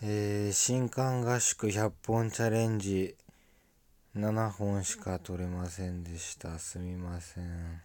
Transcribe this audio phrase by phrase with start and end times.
[0.00, 3.16] えー、新刊合宿100本チャレンジ
[4.14, 6.60] 7本しか取れませんでした。
[6.60, 7.82] すみません。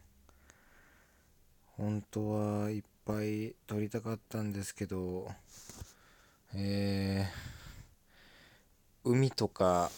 [1.76, 5.28] 本当はいっぱい取りたかったんですけど
[6.54, 9.90] えー、海とか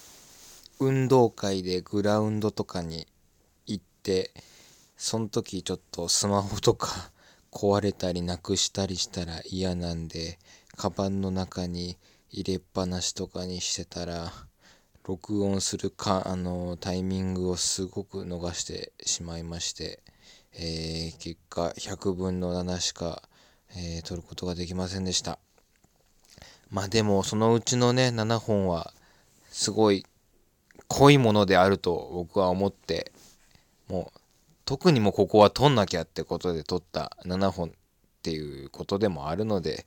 [0.79, 3.07] 運動会でグラウンドとかに
[3.65, 4.31] 行って
[4.95, 7.11] その時ちょっとスマホとか
[7.51, 10.39] 壊れたりなくしたりしたら嫌なんで
[10.75, 11.97] カバンの中に
[12.29, 14.31] 入れっぱなしとかにしてたら
[15.07, 19.99] 録音するかあのタイミングをすごく逃してしまいまして、
[20.53, 23.21] えー、結果100分の7しか、
[23.77, 25.39] えー、取ることができませんでした。
[26.71, 28.93] まあでもそのうちのね7本は
[29.49, 30.05] すごい
[30.87, 33.11] 濃いものであると僕は思って
[33.87, 34.19] もう
[34.65, 37.71] 特にもここは取んなきゃってことで取った7本っ
[38.23, 39.85] ていうことでもあるので、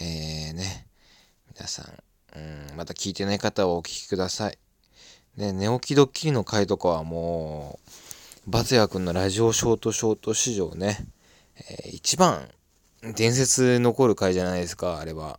[0.00, 0.86] えー、ね、
[1.54, 4.58] 皆さん、うん、また聞いてない方はお聞きください。
[5.36, 7.78] ね、寝起きドッキリの回とかはも
[8.46, 11.06] う、バツヤ君のラジオショートショート史上ね、
[11.56, 12.48] えー、一番
[13.14, 15.38] 伝説残る回じゃないですか、あれは。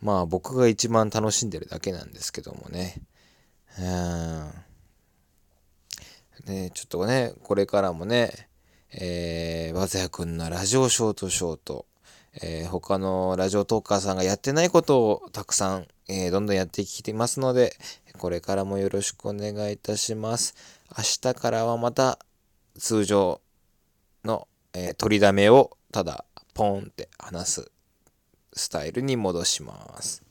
[0.00, 3.02] まあ僕が一番楽しんでるだけなんですけどもね。
[3.78, 4.50] うん。
[6.46, 8.48] ね、ちょっとね、これからもね、
[8.92, 11.86] えー、和也くんのラジオショートショート、
[12.42, 17.74] えー、他のラジオトーカーさんがやってないことをたくさん、えー、どんどんやってきてますので、
[18.18, 20.54] これからもよろしくお願いいたします。
[20.96, 22.18] 明日からはまた
[22.78, 23.40] 通常
[24.24, 27.70] の、えー、取りだめをただポンって話す
[28.52, 30.27] スタイルに戻します。